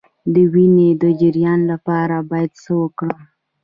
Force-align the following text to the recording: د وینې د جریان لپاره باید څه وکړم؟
د 0.33 0.35
وینې 0.53 0.89
د 1.01 1.03
جریان 1.21 1.59
لپاره 1.71 2.17
باید 2.29 2.51
څه 2.63 2.71
وکړم؟ 2.81 3.19